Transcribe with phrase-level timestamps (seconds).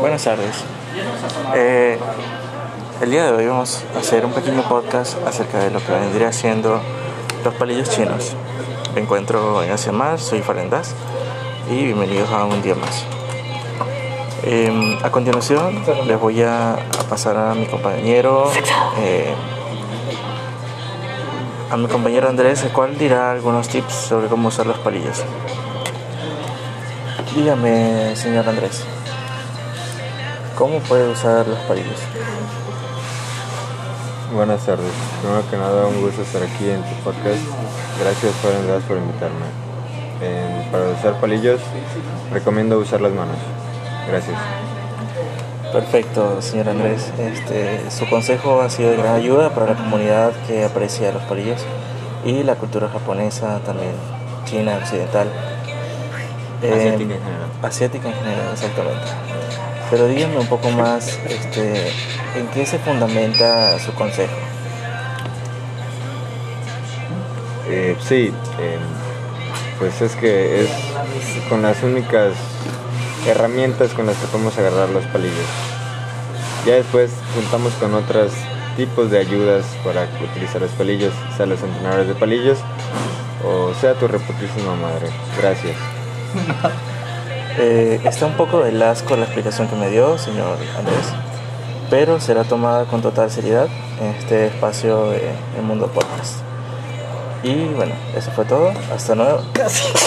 [0.00, 0.56] Buenas tardes.
[1.54, 1.98] Eh,
[3.00, 6.32] el día de hoy vamos a hacer un pequeño podcast acerca de lo que vendría
[6.32, 6.80] siendo
[7.44, 8.34] los palillos chinos.
[8.94, 10.94] Me encuentro en Asia Mar, soy Farendas
[11.70, 13.04] y bienvenidos a un día más.
[14.42, 16.76] Em, a continuación les voy a,
[17.08, 18.50] pasar a mi compañero,
[18.98, 19.32] eh,
[21.70, 25.22] a mi compañero Andrés, el cual dirá algunos tips sobre cómo usar los palillos.
[27.34, 28.84] Dígame, señor Andrés,
[30.56, 31.98] ¿cómo puede usar los palillos?
[34.34, 34.92] Buenas tardes.
[35.20, 37.40] Primero que nada, un gusto estar aquí en tu podcast.
[38.00, 39.46] Gracias, Andrés, por invitarme.
[40.70, 41.60] para usar palillos,
[42.32, 43.36] recomiendo usar las manos.
[44.08, 44.38] Gracias.
[45.72, 47.10] Perfecto, señor Andrés.
[47.18, 51.62] Este, su consejo ha sido de gran ayuda para la comunidad que aprecia los palillos
[52.24, 53.92] y la cultura japonesa también,
[54.44, 55.28] china, occidental.
[56.70, 57.50] Asiática en general.
[57.62, 59.06] Asiática en general, exactamente.
[59.90, 61.88] Pero díganme un poco más, este,
[62.36, 64.32] ¿en qué se fundamenta su consejo?
[67.68, 68.80] Eh, sí, em,
[69.78, 70.70] pues es que es
[71.48, 72.32] con las únicas
[73.26, 75.46] herramientas con las que podemos agarrar los palillos.
[76.66, 78.32] Ya después juntamos con otros
[78.76, 82.58] tipos de ayudas para utilizar los palillos, sea los entrenadores de palillos
[83.44, 85.08] o sea tu reputísima madre.
[85.38, 85.76] Gracias.
[87.58, 91.12] Eh, está un poco de asco la explicación que me dio, señor Andrés,
[91.90, 93.68] pero será tomada con total seriedad
[94.00, 96.36] en este espacio de El Mundo Podcast.
[97.42, 98.72] Y bueno, eso fue todo.
[98.94, 99.42] Hasta nuevo.
[99.52, 99.92] Gracias.